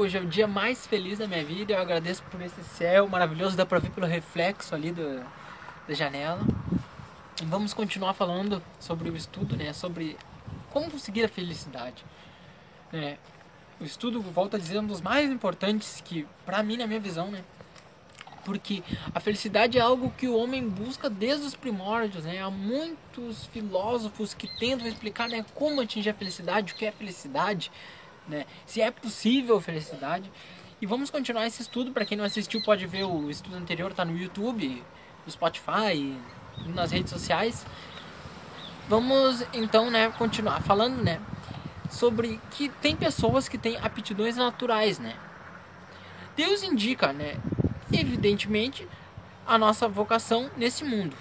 Hoje 0.00 0.16
é 0.16 0.20
o 0.22 0.24
dia 0.24 0.46
mais 0.46 0.86
feliz 0.86 1.18
da 1.18 1.26
minha 1.26 1.44
vida. 1.44 1.74
Eu 1.74 1.78
agradeço 1.78 2.22
por 2.30 2.40
esse 2.40 2.64
céu 2.64 3.06
maravilhoso. 3.06 3.54
Dá 3.54 3.66
pra 3.66 3.78
ver 3.78 3.90
pelo 3.90 4.06
reflexo 4.06 4.74
ali 4.74 4.92
do, 4.92 5.22
da 5.86 5.92
janela. 5.92 6.40
Vamos 7.44 7.74
continuar 7.74 8.14
falando 8.14 8.62
sobre 8.78 9.10
o 9.10 9.14
estudo, 9.14 9.58
né? 9.58 9.74
Sobre 9.74 10.16
como 10.70 10.90
conseguir 10.90 11.24
a 11.24 11.28
felicidade. 11.28 12.02
Né? 12.90 13.18
O 13.78 13.84
estudo, 13.84 14.22
volta 14.22 14.56
a 14.56 14.60
dizer, 14.60 14.78
é 14.78 14.80
um 14.80 14.86
dos 14.86 15.02
mais 15.02 15.30
importantes 15.30 16.02
que, 16.02 16.26
pra 16.46 16.62
mim, 16.62 16.78
na 16.78 16.86
minha 16.86 16.98
visão, 16.98 17.30
né? 17.30 17.44
Porque 18.42 18.82
a 19.14 19.20
felicidade 19.20 19.76
é 19.76 19.82
algo 19.82 20.10
que 20.16 20.26
o 20.26 20.34
homem 20.34 20.66
busca 20.66 21.10
desde 21.10 21.44
os 21.44 21.54
primórdios, 21.54 22.24
né? 22.24 22.40
Há 22.40 22.48
muitos 22.48 23.44
filósofos 23.48 24.32
que 24.32 24.48
tentam 24.58 24.86
explicar 24.86 25.28
né, 25.28 25.44
como 25.54 25.82
atingir 25.82 26.08
a 26.08 26.14
felicidade, 26.14 26.72
o 26.72 26.76
que 26.76 26.86
é 26.86 26.90
felicidade, 26.90 27.70
né? 28.30 28.46
Se 28.64 28.80
é 28.80 28.90
possível 28.90 29.60
felicidade. 29.60 30.30
E 30.80 30.86
vamos 30.86 31.10
continuar 31.10 31.46
esse 31.46 31.60
estudo. 31.60 31.90
Para 31.92 32.06
quem 32.06 32.16
não 32.16 32.24
assistiu, 32.24 32.62
pode 32.62 32.86
ver 32.86 33.04
o 33.04 33.28
estudo 33.28 33.56
anterior, 33.56 33.92
tá 33.92 34.04
no 34.04 34.16
YouTube, 34.16 34.82
no 35.26 35.32
Spotify, 35.32 36.16
nas 36.66 36.90
redes 36.90 37.10
sociais. 37.10 37.66
Vamos 38.88 39.44
então, 39.52 39.90
né, 39.90 40.10
continuar 40.16 40.62
falando, 40.62 41.02
né, 41.02 41.20
sobre 41.90 42.40
que 42.50 42.68
tem 42.68 42.96
pessoas 42.96 43.48
que 43.48 43.58
têm 43.58 43.76
aptidões 43.76 44.36
naturais, 44.36 44.98
né? 44.98 45.14
Deus 46.34 46.62
indica, 46.62 47.12
né, 47.12 47.36
evidentemente, 47.92 48.88
a 49.46 49.58
nossa 49.58 49.86
vocação 49.86 50.50
nesse 50.56 50.82
mundo. 50.82 51.16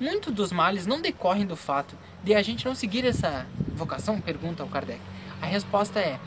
Muitos 0.00 0.32
dos 0.32 0.50
males 0.50 0.86
não 0.86 1.00
decorrem 1.00 1.46
do 1.46 1.56
fato 1.56 1.96
de 2.22 2.34
a 2.34 2.42
gente 2.42 2.66
não 2.66 2.74
seguir 2.74 3.06
essa 3.06 3.46
vocação? 3.68 4.20
Pergunta 4.20 4.64
o 4.64 4.68
Kardec. 4.68 5.00
A 5.40 5.46
resposta 5.46 5.98
é: 6.00 6.18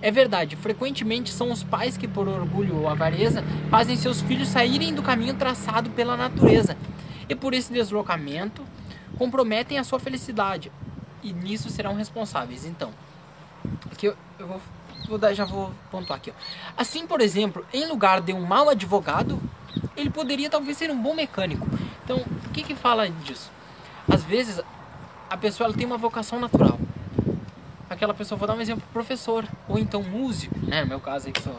é 0.00 0.10
verdade, 0.10 0.56
frequentemente 0.56 1.30
são 1.30 1.50
os 1.50 1.62
pais 1.62 1.96
que, 1.96 2.08
por 2.08 2.28
orgulho 2.28 2.76
ou 2.76 2.88
avareza, 2.88 3.42
fazem 3.70 3.96
seus 3.96 4.20
filhos 4.20 4.48
saírem 4.48 4.94
do 4.94 5.02
caminho 5.02 5.34
traçado 5.34 5.90
pela 5.90 6.16
natureza 6.16 6.76
e, 7.28 7.34
por 7.34 7.54
esse 7.54 7.72
deslocamento, 7.72 8.62
comprometem 9.18 9.78
a 9.78 9.84
sua 9.84 9.98
felicidade 9.98 10.70
e 11.22 11.32
nisso 11.32 11.70
serão 11.70 11.94
responsáveis. 11.94 12.64
Então, 12.66 12.90
aqui 13.90 14.06
eu, 14.06 14.16
eu 14.38 14.46
vou 14.46 14.60
vou 15.08 15.18
dar, 15.18 15.34
já 15.34 15.44
vou 15.44 15.72
pontuar 15.90 16.18
aqui. 16.18 16.30
Ó. 16.30 16.34
Assim, 16.76 17.06
por 17.06 17.20
exemplo, 17.20 17.64
em 17.72 17.86
lugar 17.86 18.20
de 18.20 18.32
um 18.32 18.40
mau 18.40 18.68
advogado, 18.68 19.40
ele 19.96 20.10
poderia 20.10 20.50
talvez 20.50 20.76
ser 20.76 20.90
um 20.90 21.00
bom 21.00 21.14
mecânico. 21.14 21.66
Então, 22.04 22.18
o 22.18 22.50
que 22.50 22.62
que 22.62 22.74
fala 22.74 23.08
disso? 23.08 23.50
Às 24.08 24.22
vezes, 24.24 24.60
a 25.30 25.36
pessoa 25.36 25.72
tem 25.72 25.86
uma 25.86 25.98
vocação 25.98 26.38
natural. 26.40 26.78
Aquela 27.94 28.12
pessoa, 28.12 28.38
vou 28.38 28.48
dar 28.48 28.54
um 28.54 28.60
exemplo, 28.60 28.84
professor, 28.92 29.46
ou 29.68 29.78
então 29.78 30.02
músico, 30.02 30.54
né? 30.66 30.82
No 30.82 30.88
meu 30.88 31.00
caso 31.00 31.26
aí 31.26 31.32
que, 31.32 31.40
sou, 31.40 31.56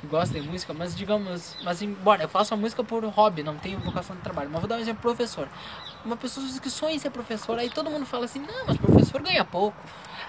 que 0.00 0.06
gosta 0.06 0.40
de 0.40 0.46
música, 0.48 0.72
mas 0.72 0.94
digamos, 0.94 1.56
mas 1.64 1.82
embora 1.82 2.22
eu 2.22 2.28
faça 2.28 2.56
música 2.56 2.84
por 2.84 3.04
hobby, 3.04 3.42
não 3.42 3.56
tenho 3.56 3.78
vocação 3.80 4.14
de 4.14 4.22
trabalho, 4.22 4.48
mas 4.50 4.60
vou 4.60 4.68
dar 4.68 4.76
um 4.76 4.80
exemplo, 4.80 5.02
professor. 5.02 5.48
Uma 6.04 6.16
pessoa 6.16 6.46
que 6.60 6.70
sonha 6.70 6.94
em 6.94 6.98
ser 6.98 7.10
professor, 7.10 7.58
aí 7.58 7.68
todo 7.68 7.90
mundo 7.90 8.06
fala 8.06 8.24
assim, 8.24 8.40
não, 8.40 8.66
mas 8.66 8.76
professor 8.76 9.20
ganha 9.22 9.44
pouco 9.44 9.76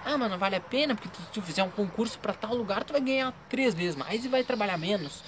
ah, 0.05 0.17
mas 0.17 0.29
não 0.29 0.37
vale 0.37 0.55
a 0.55 0.59
pena, 0.59 0.95
porque 0.95 1.09
se 1.09 1.31
tu 1.31 1.41
fizer 1.41 1.63
um 1.63 1.69
concurso 1.69 2.19
para 2.19 2.33
tal 2.33 2.53
lugar, 2.53 2.83
tu 2.83 2.91
vai 2.91 3.01
ganhar 3.01 3.33
três 3.49 3.73
vezes 3.73 3.95
mais 3.95 4.25
e 4.25 4.27
vai 4.27 4.43
trabalhar 4.43 4.77
menos. 4.77 5.23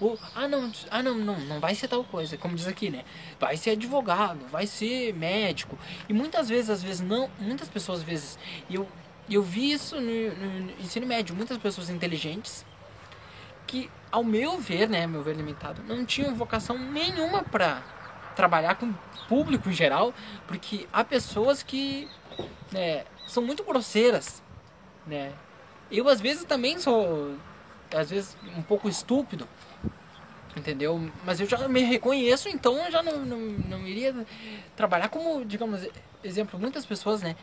Ou, 0.00 0.18
ah, 0.34 0.48
não, 0.48 0.70
ah 0.90 1.02
não, 1.02 1.14
não, 1.18 1.38
não 1.40 1.60
vai 1.60 1.74
ser 1.74 1.88
tal 1.88 2.02
coisa, 2.04 2.36
como 2.38 2.54
diz 2.54 2.66
aqui, 2.66 2.90
né? 2.90 3.04
Vai 3.38 3.56
ser 3.56 3.70
advogado, 3.70 4.46
vai 4.48 4.66
ser 4.66 5.12
médico. 5.14 5.76
E 6.08 6.12
muitas 6.12 6.48
vezes, 6.48 6.70
às 6.70 6.82
vezes, 6.82 7.00
não, 7.00 7.28
muitas 7.38 7.68
pessoas, 7.68 7.98
às 7.98 8.04
vezes, 8.04 8.38
eu, 8.70 8.88
eu 9.34 9.42
vi 9.42 9.72
isso 9.72 9.96
no, 10.00 10.02
no 10.02 10.72
ensino 10.80 11.06
médio, 11.06 11.34
muitas 11.34 11.58
pessoas 11.58 11.88
inteligentes 11.88 12.64
que, 13.66 13.88
ao 14.10 14.24
meu 14.24 14.58
ver, 14.58 14.88
né, 14.88 15.06
meu 15.06 15.22
ver 15.22 15.36
limitado, 15.36 15.82
não 15.84 16.04
tinham 16.04 16.34
vocação 16.34 16.76
nenhuma 16.76 17.42
para 17.42 17.82
trabalhar 18.34 18.74
com 18.74 18.92
público 19.28 19.68
em 19.68 19.72
geral, 19.72 20.12
porque 20.46 20.88
há 20.92 21.04
pessoas 21.04 21.62
que, 21.62 22.08
né, 22.72 23.04
são 23.28 23.42
muito 23.42 23.62
grosseiras, 23.62 24.42
né? 25.06 25.32
Eu 25.90 26.08
às 26.08 26.20
vezes 26.20 26.44
também 26.44 26.78
sou, 26.78 27.36
às 27.94 28.10
vezes 28.10 28.36
um 28.56 28.62
pouco 28.62 28.88
estúpido, 28.88 29.46
entendeu? 30.56 31.10
Mas 31.24 31.40
eu 31.40 31.46
já 31.48 31.68
me 31.68 31.80
reconheço, 31.80 32.48
então 32.48 32.76
eu 32.84 32.90
já 32.90 33.02
não, 33.02 33.24
não, 33.24 33.38
não 33.38 33.86
iria 33.86 34.26
trabalhar 34.74 35.08
como, 35.08 35.44
digamos, 35.44 35.86
exemplo, 36.24 36.58
muitas 36.58 36.84
pessoas, 36.84 37.22
né? 37.22 37.36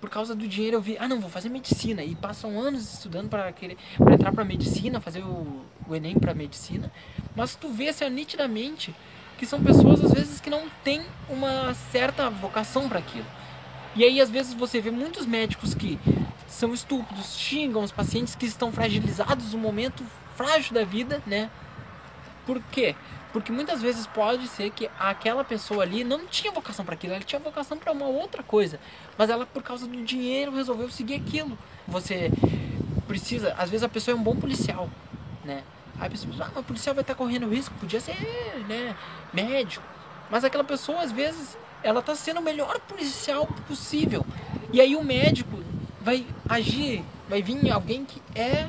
Por 0.00 0.10
causa 0.10 0.34
do 0.34 0.46
dinheiro 0.46 0.76
eu 0.76 0.80
vi, 0.80 0.96
ah 0.98 1.08
não, 1.08 1.20
vou 1.20 1.30
fazer 1.30 1.48
medicina 1.48 2.04
e 2.04 2.14
passam 2.14 2.60
anos 2.60 2.94
estudando 2.94 3.28
para 3.28 3.50
querer 3.52 3.76
para 3.96 4.14
entrar 4.14 4.32
para 4.32 4.44
medicina, 4.44 5.00
fazer 5.00 5.22
o, 5.22 5.64
o 5.88 5.94
ENEM 5.94 6.18
para 6.18 6.34
medicina, 6.34 6.92
mas 7.34 7.56
tu 7.56 7.68
vê 7.68 7.88
assim, 7.88 8.08
nitidamente 8.10 8.94
que 9.38 9.46
são 9.46 9.62
pessoas 9.62 10.04
às 10.04 10.12
vezes 10.12 10.40
que 10.40 10.50
não 10.50 10.68
têm 10.82 11.02
uma 11.28 11.74
certa 11.90 12.30
vocação 12.30 12.88
para 12.88 12.98
aquilo. 12.98 13.26
E 13.94 14.04
aí, 14.04 14.20
às 14.20 14.30
vezes, 14.30 14.52
você 14.52 14.80
vê 14.80 14.90
muitos 14.90 15.24
médicos 15.24 15.74
que 15.74 15.98
são 16.46 16.74
estúpidos, 16.74 17.34
xingam 17.36 17.82
os 17.82 17.92
pacientes 17.92 18.34
que 18.34 18.44
estão 18.44 18.70
fragilizados 18.70 19.52
no 19.52 19.58
momento 19.58 20.04
frágil 20.36 20.74
da 20.74 20.84
vida, 20.84 21.22
né? 21.26 21.50
Por 22.44 22.62
quê? 22.70 22.94
Porque 23.36 23.52
muitas 23.52 23.82
vezes 23.82 24.06
pode 24.06 24.48
ser 24.48 24.70
que 24.70 24.88
aquela 24.98 25.44
pessoa 25.44 25.82
ali 25.82 26.02
não 26.02 26.26
tinha 26.26 26.50
vocação 26.50 26.86
para 26.86 26.94
aquilo, 26.94 27.12
ela 27.12 27.22
tinha 27.22 27.38
vocação 27.38 27.76
para 27.76 27.92
uma 27.92 28.06
outra 28.06 28.42
coisa, 28.42 28.80
mas 29.18 29.28
ela 29.28 29.44
por 29.44 29.62
causa 29.62 29.86
do 29.86 30.02
dinheiro 30.04 30.52
resolveu 30.52 30.90
seguir 30.90 31.16
aquilo. 31.16 31.58
Você 31.86 32.32
precisa, 33.06 33.54
às 33.58 33.68
vezes 33.68 33.84
a 33.84 33.90
pessoa 33.90 34.16
é 34.16 34.18
um 34.18 34.22
bom 34.22 34.34
policial, 34.34 34.88
né? 35.44 35.62
Aí 36.00 36.06
a 36.06 36.10
pessoa 36.10 36.32
pensa, 36.32 36.50
ah, 36.56 36.60
o 36.60 36.62
policial 36.62 36.94
vai 36.94 37.02
estar 37.02 37.14
correndo 37.14 37.46
risco, 37.46 37.74
podia 37.78 38.00
ser, 38.00 38.16
né, 38.66 38.96
médico. 39.34 39.84
Mas 40.30 40.42
aquela 40.42 40.64
pessoa 40.64 41.02
às 41.02 41.12
vezes 41.12 41.58
ela 41.82 42.00
está 42.00 42.14
sendo 42.14 42.40
o 42.40 42.42
melhor 42.42 42.80
policial 42.88 43.46
possível. 43.68 44.24
E 44.72 44.80
aí 44.80 44.96
o 44.96 45.04
médico 45.04 45.62
vai 46.00 46.26
agir, 46.48 47.04
vai 47.28 47.42
vir 47.42 47.70
alguém 47.70 48.02
que 48.02 48.22
é 48.34 48.66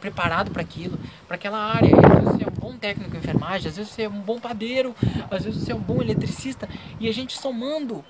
preparado 0.00 0.50
para 0.50 0.62
aquilo, 0.62 0.98
para 1.26 1.36
aquela 1.36 1.58
área. 1.58 1.90
Às 1.96 2.24
vezes 2.24 2.36
você 2.36 2.44
é 2.44 2.48
um 2.48 2.60
bom 2.60 2.76
técnico 2.76 3.10
de 3.10 3.16
enfermagem, 3.16 3.68
às 3.68 3.76
vezes 3.76 3.92
você 3.92 4.02
é 4.02 4.08
um 4.08 4.20
bom 4.20 4.38
padeiro, 4.38 4.94
às 5.30 5.44
vezes 5.44 5.62
você 5.62 5.72
é 5.72 5.74
um 5.74 5.80
bom 5.80 6.00
eletricista. 6.00 6.68
E 6.98 7.08
a 7.08 7.12
gente 7.12 7.38
somando 7.38 8.04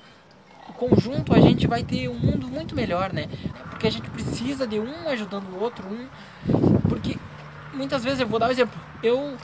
o 0.69 0.73
conjunto, 0.73 1.35
a 1.35 1.41
gente 1.41 1.67
vai 1.67 1.83
ter 1.83 2.09
um 2.09 2.19
mundo 2.19 2.49
muito 2.49 2.75
melhor, 2.75 3.13
né? 3.13 3.29
Porque 3.71 3.87
a 3.87 3.91
gente 3.91 4.09
precisa 4.11 4.67
de 4.67 4.79
um 4.79 5.09
ajudando 5.09 5.49
o 5.55 5.61
outro, 5.61 5.85
um. 5.89 6.09
Porque 6.89 7.17
muitas 7.73 8.05
vezes, 8.05 8.21
eu 8.21 8.27
vou 8.27 8.39
dar 8.39 8.49
um 8.49 8.51
exemplo, 8.51 8.79
eu 9.03 9.37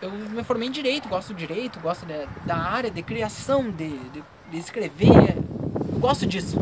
eu 0.00 0.10
me 0.10 0.44
formei 0.44 0.68
em 0.68 0.70
direito, 0.70 1.08
gosto 1.08 1.34
de 1.34 1.46
direito, 1.46 1.80
gosto 1.80 2.06
de, 2.06 2.26
da 2.46 2.56
área 2.56 2.90
de 2.90 3.02
criação, 3.02 3.70
de, 3.70 3.88
de, 4.10 4.22
de, 4.50 4.58
escrever, 4.58 5.36
eu 5.36 5.98
gosto 5.98 6.24
disso. 6.24 6.56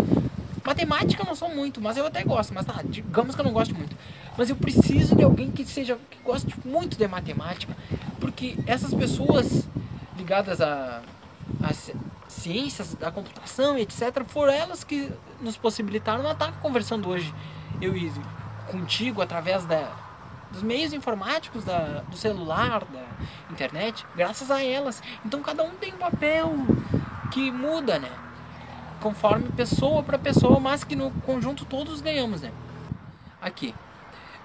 Matemática 0.64 1.22
eu 1.22 1.26
não 1.26 1.34
sou 1.34 1.48
muito, 1.54 1.80
mas 1.80 1.96
eu 1.96 2.06
até 2.06 2.24
gosto, 2.24 2.54
mas 2.54 2.64
tá, 2.64 2.80
digamos 2.84 3.34
que 3.34 3.40
eu 3.40 3.44
não 3.44 3.52
gosto 3.52 3.74
muito. 3.74 3.94
Mas 4.36 4.50
eu 4.50 4.56
preciso 4.56 5.16
de 5.16 5.24
alguém 5.24 5.50
que 5.50 5.64
seja 5.64 5.98
que 6.10 6.18
goste 6.22 6.54
muito 6.64 6.96
de 6.96 7.08
matemática, 7.08 7.76
porque 8.20 8.56
essas 8.66 8.92
pessoas 8.92 9.66
ligadas 10.16 10.60
a, 10.60 11.02
a 11.62 11.72
ciências 12.28 12.94
da 12.94 13.10
computação, 13.10 13.78
etc, 13.78 14.24
foram 14.26 14.52
elas 14.52 14.84
que 14.84 15.10
nos 15.40 15.56
possibilitaram 15.56 16.30
estar 16.30 16.52
conversando 16.60 17.08
hoje 17.08 17.32
eu 17.80 17.96
e 17.96 18.12
contigo 18.70 19.22
através 19.22 19.64
da 19.64 20.06
dos 20.50 20.62
meios 20.62 20.92
informáticos, 20.92 21.64
da, 21.64 22.02
do 22.08 22.16
celular, 22.16 22.84
da 22.84 23.04
internet, 23.50 24.06
graças 24.14 24.50
a 24.50 24.62
elas. 24.62 25.02
Então 25.24 25.42
cada 25.42 25.62
um 25.62 25.70
tem 25.70 25.92
um 25.92 25.98
papel 25.98 26.54
que 27.30 27.50
muda, 27.50 27.98
né? 27.98 28.10
Conforme 29.00 29.48
pessoa 29.50 30.02
para 30.02 30.18
pessoa, 30.18 30.58
mas 30.60 30.84
que 30.84 30.96
no 30.96 31.10
conjunto 31.10 31.64
todos 31.64 32.00
ganhamos, 32.00 32.42
né? 32.42 32.52
Aqui. 33.40 33.74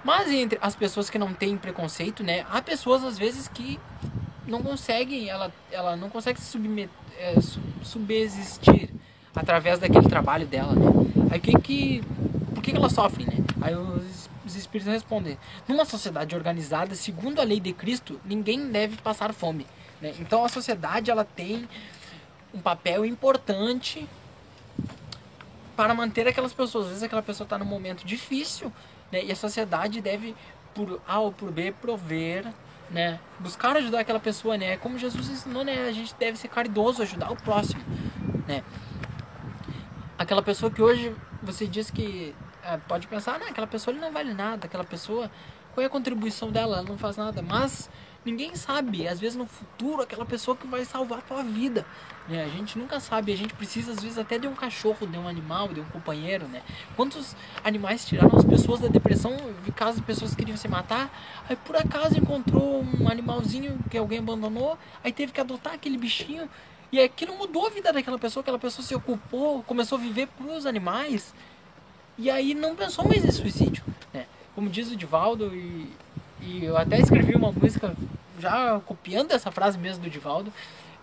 Mas 0.03 0.31
entre 0.31 0.57
as 0.62 0.75
pessoas 0.75 1.09
que 1.09 1.19
não 1.19 1.33
têm 1.33 1.57
preconceito, 1.57 2.24
né? 2.24 2.45
Há 2.50 2.62
pessoas 2.62 3.03
às 3.03 3.18
vezes 3.18 3.48
que 3.48 3.80
não 4.48 4.62
conseguem, 4.62 5.30
ela, 5.30 5.51
ela 5.71 5.95
não 5.95 6.09
consegue 6.09 6.39
se 6.39 6.48
submeter, 6.48 6.89
é, 7.18 7.36
subsistir 7.83 8.89
através 9.36 9.80
daquele 9.80 10.09
trabalho 10.09 10.48
dela, 10.48 10.74
né? 10.74 10.86
Aí 11.31 11.39
que 11.39 11.53
que 11.59 12.03
por 12.53 12.63
que, 12.63 12.71
que 12.71 12.77
ela 12.77 12.89
sofre, 12.89 13.25
né? 13.25 13.38
Aí 13.62 13.75
os 13.75 14.21
os 14.45 14.56
espíritos 14.56 14.92
respondem: 14.92 15.38
numa 15.68 15.86
sociedade 15.86 16.36
organizada, 16.36 16.95
segundo 16.95 17.39
a 17.39 17.44
lei 17.44 17.59
de 17.59 17.74
Cristo, 17.74 18.19
ninguém 18.25 18.69
deve 18.69 18.97
passar 18.97 19.33
fome. 19.33 19.65
Né? 20.01 20.13
Então 20.19 20.44
a 20.44 20.50
sociedade 20.50 21.09
ela 21.09 21.24
tem 21.24 21.68
um 22.54 22.59
papel 22.59 23.06
importante 23.06 24.07
para 25.75 25.94
manter 25.94 26.27
aquelas 26.27 26.54
pessoas. 26.54 26.86
Às 26.86 26.89
vezes 26.89 27.04
aquela 27.04 27.21
pessoa 27.21 27.45
está 27.45 27.57
num 27.57 27.65
momento 27.65 28.06
difícil 28.06 28.71
né? 29.12 29.24
e 29.24 29.31
a 29.31 29.36
sociedade 29.36 30.02
deve, 30.02 30.36
por 30.74 31.02
A 31.08 31.19
ou 31.19 31.31
por 31.31 31.52
B, 31.52 31.74
prover 31.81 32.52
né? 32.92 33.19
Buscar 33.40 33.75
ajudar 33.78 34.02
aquela 34.02 34.19
pessoa, 34.19 34.58
né? 34.58 34.78
Como 34.78 34.98
Jesus 34.98 35.30
ensinou, 35.30 35.63
né? 35.63 35.88
A 35.88 35.92
gente 35.92 36.13
deve 36.16 36.38
ser 36.38 36.50
caridoso, 36.50 37.02
ajudar 37.02 37.31
o 37.31 37.36
próximo, 37.38 37.81
né? 38.46 38.63
Aquela 40.18 40.44
pessoa 40.44 40.69
que 40.69 40.81
hoje 40.81 41.16
você 41.42 41.66
diz 41.66 41.90
que 41.90 42.36
é, 42.63 42.78
pode 42.78 43.08
pensar, 43.08 43.40
né, 43.40 43.48
aquela 43.50 43.66
pessoa 43.66 43.96
não 43.96 44.12
vale 44.12 44.34
nada, 44.36 44.68
aquela 44.68 44.84
pessoa 44.84 45.31
Qual 45.74 45.84
é 45.84 45.88
a 45.88 45.90
contribuição 45.90 46.52
dela? 46.52 46.78
Ela 46.78 46.88
não 46.88 46.98
faz 46.98 47.18
nada. 47.18 47.42
Mas 47.42 47.90
ninguém 48.25 48.56
sabe. 48.56 49.07
Às 49.07 49.19
vezes 49.19 49.35
no 49.35 49.45
futuro, 49.45 50.01
aquela 50.01 50.25
pessoa 50.25 50.56
que 50.56 50.68
vai 50.68 50.85
salvar 50.85 51.19
a 51.19 51.21
tua 51.21 51.44
vida. 51.44 51.85
Né? 52.27 52.44
A 52.44 52.47
gente 52.47 52.77
nunca 52.77 53.00
sabe. 53.00 53.31
A 53.33 53.38
gente 53.38 53.53
precisa, 53.53 53.91
às 53.91 54.01
vezes, 54.01 54.18
até 54.18 54.38
de 54.38 54.47
um 54.47 54.53
cachorro, 54.53 55.07
de 55.07 55.18
um 55.18 55.27
animal, 55.27 55.69
de 55.69 55.79
um 55.79 55.85
companheiro. 55.85 56.47
Né? 56.47 56.62
Quantos 56.95 57.35
animais 57.63 58.06
tiraram 58.06 58.38
as 58.38 58.45
pessoas 58.45 58.79
da 58.79 58.88
depressão? 58.88 59.35
Caso 59.75 60.00
as 60.00 60.06
pessoas 60.06 60.35
queriam 60.35 60.57
se 60.57 60.68
matar. 60.68 61.12
Aí 61.50 61.56
por 61.56 61.75
acaso 61.75 62.18
encontrou 62.18 62.83
um 63.00 63.09
animalzinho 63.09 63.79
que 63.89 63.97
alguém 63.97 64.19
abandonou. 64.19 64.77
Aí 65.03 65.12
teve 65.12 65.31
que 65.31 65.41
adotar 65.41 65.73
aquele 65.73 65.97
bichinho. 65.97 66.50
E 66.91 67.00
aquilo 67.00 67.35
mudou 67.38 67.68
a 67.68 67.69
vida 67.69 67.91
daquela 67.91 68.19
pessoa. 68.19 68.41
Aquela 68.41 68.59
pessoa 68.59 68.85
se 68.85 68.94
ocupou, 68.94 69.63
começou 69.63 69.97
a 69.97 70.01
viver 70.01 70.27
pros 70.27 70.65
animais. 70.65 71.33
E 72.18 72.29
aí 72.29 72.53
não 72.53 72.75
pensou 72.75 73.07
mais 73.07 73.23
em 73.23 73.31
suicídio. 73.31 73.83
Né? 74.13 74.27
Como 74.53 74.69
diz 74.69 74.91
o 74.91 74.95
Divaldo, 74.95 75.56
e, 75.56 75.89
e 76.42 76.66
eu 76.66 76.76
até 76.76 77.00
escrevi 77.00 77.36
uma 77.36 77.52
música 77.52 77.96
já 78.40 78.80
copiando 78.86 79.32
essa 79.32 79.52
frase 79.52 79.78
mesmo 79.78 80.04
do 80.04 80.10
Divaldo. 80.10 80.52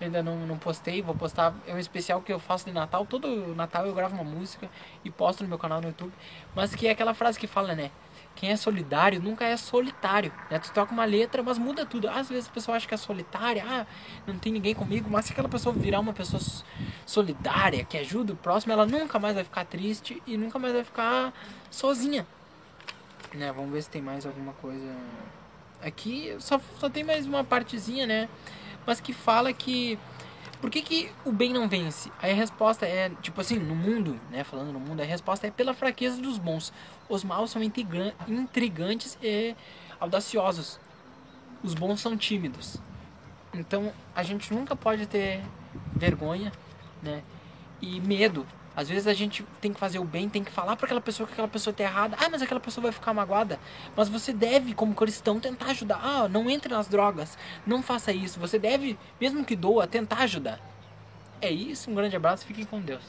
Ainda 0.00 0.23
não, 0.23 0.46
não 0.46 0.56
postei, 0.56 1.02
vou 1.02 1.14
postar. 1.14 1.55
É 1.67 1.75
um 1.75 1.79
especial 1.79 2.20
que 2.20 2.32
eu 2.32 2.38
faço 2.38 2.67
de 2.67 2.73
Natal. 2.73 3.05
Todo 3.06 3.55
Natal 3.55 3.87
eu 3.87 3.94
gravo 3.94 4.14
uma 4.14 4.25
música 4.25 4.69
e 5.05 5.11
posto 5.11 5.43
no 5.43 5.49
meu 5.49 5.58
canal 5.58 5.81
no 5.81 5.88
YouTube. 5.88 6.12
Mas 6.55 6.75
que 6.75 6.87
é 6.87 6.90
aquela 6.90 7.14
frase 7.14 7.38
que 7.38 7.46
fala, 7.46 7.75
né? 7.75 7.90
Quem 8.37 8.50
é 8.50 8.56
solidário 8.56 9.20
nunca 9.20 9.44
é 9.44 9.56
solitário. 9.56 10.32
Né? 10.49 10.61
Tu 10.61 10.73
toca 10.73 10.93
uma 10.93 11.05
letra, 11.05 11.43
mas 11.43 11.58
muda 11.58 11.85
tudo. 11.85 12.08
Às 12.08 12.29
vezes 12.29 12.49
a 12.49 12.52
pessoa 12.52 12.76
acha 12.76 12.87
que 12.87 12.94
é 12.94 12.96
solitária, 12.96 13.64
ah, 13.69 13.85
não 14.25 14.38
tem 14.38 14.52
ninguém 14.52 14.76
comigo. 14.76 15.11
Mas 15.11 15.25
se 15.25 15.32
aquela 15.32 15.49
pessoa 15.49 15.75
virar 15.75 15.99
uma 15.99 16.12
pessoa 16.12 16.40
solidária, 17.05 17.85
que 17.85 17.99
ajuda 17.99 18.35
o 18.35 18.37
próximo, 18.37 18.73
ela 18.73 18.87
nunca 18.87 19.19
mais 19.19 19.35
vai 19.35 19.43
ficar 19.43 19.64
triste 19.64 20.23
e 20.25 20.37
nunca 20.37 20.56
mais 20.56 20.73
vai 20.73 20.85
ficar 20.85 21.32
sozinha. 21.69 22.25
Né? 23.34 23.52
Vamos 23.52 23.72
ver 23.72 23.82
se 23.82 23.90
tem 23.90 24.02
mais 24.02 24.26
alguma 24.26 24.52
coisa. 24.54 24.94
Aqui 25.82 26.34
só, 26.40 26.60
só 26.78 26.90
tem 26.90 27.04
mais 27.04 27.26
uma 27.26 27.44
partezinha, 27.44 28.06
né? 28.06 28.28
Mas 28.86 29.00
que 29.00 29.12
fala 29.12 29.52
que 29.52 29.98
por 30.60 30.70
que, 30.70 30.82
que 30.82 31.12
o 31.24 31.30
bem 31.30 31.52
não 31.52 31.68
vence? 31.68 32.10
Aí 32.20 32.32
a 32.32 32.34
resposta 32.34 32.84
é, 32.84 33.10
tipo 33.22 33.40
assim, 33.40 33.58
no 33.58 33.76
mundo, 33.76 34.18
né? 34.30 34.42
Falando 34.42 34.72
no 34.72 34.80
mundo, 34.80 35.00
a 35.00 35.04
resposta 35.04 35.46
é 35.46 35.50
pela 35.50 35.72
fraqueza 35.72 36.20
dos 36.20 36.36
bons. 36.36 36.72
Os 37.08 37.22
maus 37.22 37.50
são 37.50 37.62
intrigantes 37.62 39.16
e 39.22 39.54
audaciosos. 40.00 40.80
Os 41.62 41.74
bons 41.74 42.00
são 42.00 42.16
tímidos. 42.16 42.76
Então 43.54 43.92
a 44.14 44.22
gente 44.22 44.52
nunca 44.52 44.74
pode 44.74 45.06
ter 45.06 45.42
vergonha, 45.94 46.52
né? 47.02 47.22
E 47.80 48.00
medo. 48.00 48.44
Às 48.78 48.88
vezes 48.88 49.08
a 49.08 49.12
gente 49.12 49.44
tem 49.60 49.72
que 49.72 49.80
fazer 49.80 49.98
o 49.98 50.04
bem, 50.04 50.28
tem 50.28 50.44
que 50.44 50.52
falar 50.52 50.76
para 50.76 50.86
aquela 50.86 51.00
pessoa 51.00 51.26
que 51.26 51.32
aquela 51.32 51.48
pessoa 51.48 51.72
está 51.72 51.82
errada. 51.82 52.16
Ah, 52.16 52.28
mas 52.30 52.40
aquela 52.42 52.60
pessoa 52.60 52.84
vai 52.84 52.92
ficar 52.92 53.12
magoada. 53.12 53.58
Mas 53.96 54.08
você 54.08 54.32
deve, 54.32 54.72
como 54.72 54.94
cristão, 54.94 55.40
tentar 55.40 55.66
ajudar. 55.72 55.98
Ah, 56.00 56.28
não 56.28 56.48
entre 56.48 56.72
nas 56.72 56.86
drogas. 56.86 57.36
Não 57.66 57.82
faça 57.82 58.12
isso. 58.12 58.38
Você 58.38 58.56
deve, 58.56 58.96
mesmo 59.20 59.44
que 59.44 59.56
doa, 59.56 59.88
tentar 59.88 60.19
ajudar. 60.19 60.60
É 61.40 61.50
isso. 61.50 61.90
Um 61.90 61.94
grande 61.96 62.14
abraço. 62.14 62.46
Fiquem 62.46 62.64
com 62.64 62.80
Deus. 62.80 63.02